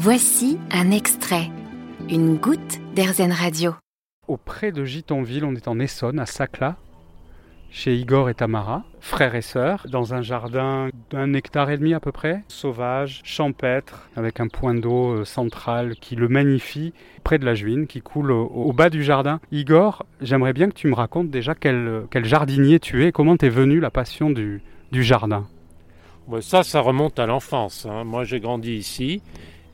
[0.00, 1.50] Voici un extrait,
[2.08, 3.74] une goutte d'Airzen Radio.
[4.28, 6.76] Auprès de Gitonville, on est en Essonne, à Sacla,
[7.72, 12.00] chez Igor et Tamara, frères et sœurs, dans un jardin d'un hectare et demi à
[12.00, 16.92] peu près, sauvage, champêtre, avec un point d'eau euh, central qui le magnifie,
[17.24, 19.40] près de la Juine, qui coule au, au bas du jardin.
[19.50, 23.48] Igor, j'aimerais bien que tu me racontes déjà quel, quel jardinier tu es, comment t'es
[23.48, 24.62] venu la passion du,
[24.92, 25.48] du jardin.
[26.40, 27.84] Ça, ça remonte à l'enfance.
[27.90, 28.04] hein.
[28.04, 29.22] Moi, j'ai grandi ici.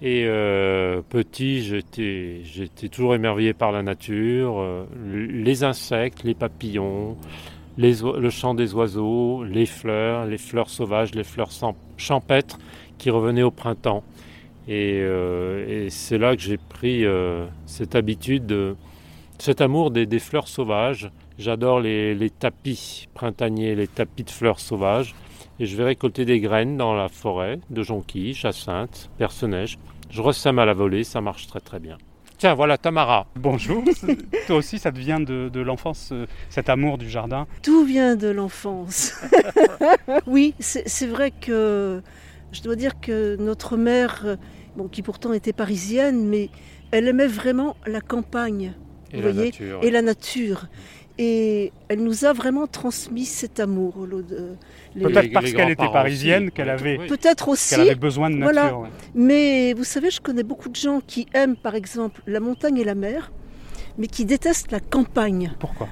[0.03, 2.43] Et euh, petit, j'étais,
[2.91, 7.17] toujours émerveillé par la nature, euh, les insectes, les papillons,
[7.79, 11.51] le chant des oiseaux, les fleurs, les fleurs sauvages, les fleurs
[11.97, 12.59] champêtres
[12.99, 14.05] qui revenaient au printemps.
[14.69, 17.05] Et, euh, c'est là que j'ai pris
[17.67, 18.77] cette habitude, de-
[19.39, 21.11] cet amour des, fleurs sauvages.
[21.39, 25.15] J'adore les tapis printaniers, les tapis de fleurs sauvages.
[25.61, 29.79] Et je vais récolter des graines dans la forêt de jonquilles, jacinthe, perce-neige.
[30.11, 31.97] Je ressème à la volée, ça marche très très bien.
[32.39, 33.27] Tiens, voilà Tamara.
[33.37, 33.85] Bonjour,
[34.49, 37.47] toi aussi ça te vient de, de l'enfance, euh, cet amour du jardin?
[37.63, 39.15] Tout vient de l'enfance.
[40.27, 42.03] oui, c'est vrai que
[42.51, 44.37] je dois dire que notre mère, euh,
[44.77, 46.51] bon, qui pourtant était parisienne, mais
[46.91, 48.75] elle aimait vraiment la campagne
[49.13, 49.79] Et Vous la voyez, nature.
[49.85, 50.67] et la nature.
[51.17, 53.95] Et elle nous a vraiment transmis cet amour.
[54.97, 56.53] les- Peut-être les parce qu'elle était parisienne aussi.
[56.53, 57.07] qu'elle avait, oui.
[57.07, 58.53] Peut-être aussi, qu'elle avait besoin de nature.
[58.53, 58.77] Voilà.
[58.77, 58.89] ouais.
[59.15, 62.85] mais vous savez, je connais beaucoup de gens qui aiment par exemple la montagne et
[62.85, 63.31] la mer,
[63.97, 65.53] mais qui détestent la campagne.
[65.61, 65.89] Pourquoi?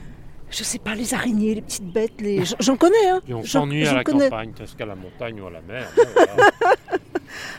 [0.50, 2.42] Je sais pas, les araignées, les petites bêtes, les...
[2.60, 3.08] j'en connais.
[3.08, 3.20] Hein.
[3.26, 4.28] Et on J'en- s'ennuie à la connais.
[4.28, 5.88] campagne, parce qu'à la montagne ou à la mer.
[6.14, 6.50] voilà.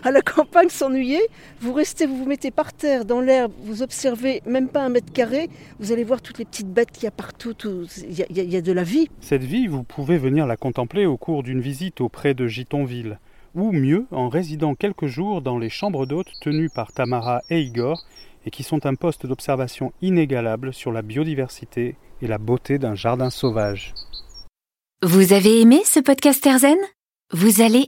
[0.04, 1.20] À la campagne, s'ennuyer,
[1.62, 5.12] vous restez, vous vous mettez par terre dans l'herbe, vous observez même pas un mètre
[5.14, 8.16] carré, vous allez voir toutes les petites bêtes qu'il y a partout, tout- il y,
[8.18, 9.08] y a- il y a de la vie.
[9.22, 13.20] Cette vie, vous pouvez venir la contempler au cours d'une visite auprès de Gitonville,
[13.56, 18.04] ou mieux en résidant quelques jours dans les chambres d'hôtes tenues par Tamara et Igor,
[18.46, 23.30] et qui sont un poste d'observation inégalable sur la biodiversité et la beauté d'un jardin
[23.30, 23.94] sauvage.
[25.02, 26.78] Vous avez aimé ce podcast Airzen?
[27.32, 27.88] Vous allez